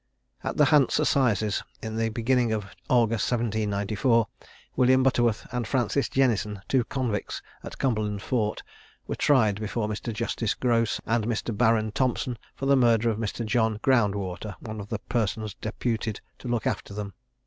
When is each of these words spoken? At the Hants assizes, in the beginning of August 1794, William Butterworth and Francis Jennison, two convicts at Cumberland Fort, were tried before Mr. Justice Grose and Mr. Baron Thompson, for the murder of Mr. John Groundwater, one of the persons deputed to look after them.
At 0.43 0.57
the 0.57 0.65
Hants 0.65 0.97
assizes, 0.97 1.61
in 1.79 1.95
the 1.95 2.09
beginning 2.09 2.51
of 2.51 2.65
August 2.89 3.31
1794, 3.31 4.25
William 4.75 5.03
Butterworth 5.03 5.45
and 5.51 5.67
Francis 5.67 6.09
Jennison, 6.09 6.59
two 6.67 6.83
convicts 6.85 7.43
at 7.63 7.77
Cumberland 7.77 8.23
Fort, 8.23 8.63
were 9.05 9.13
tried 9.13 9.59
before 9.59 9.87
Mr. 9.87 10.11
Justice 10.11 10.55
Grose 10.55 10.99
and 11.05 11.27
Mr. 11.27 11.55
Baron 11.55 11.91
Thompson, 11.91 12.39
for 12.55 12.65
the 12.65 12.75
murder 12.75 13.11
of 13.11 13.19
Mr. 13.19 13.45
John 13.45 13.77
Groundwater, 13.83 14.55
one 14.59 14.81
of 14.81 14.89
the 14.89 14.97
persons 14.97 15.53
deputed 15.53 16.19
to 16.39 16.47
look 16.47 16.65
after 16.65 16.95
them. 16.95 17.13